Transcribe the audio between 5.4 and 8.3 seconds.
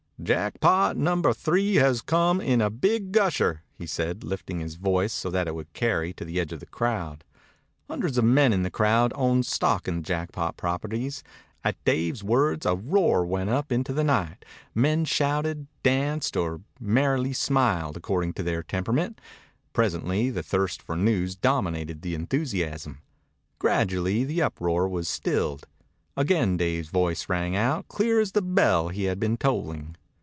it would carry to the edge of the crowd. Hundreds of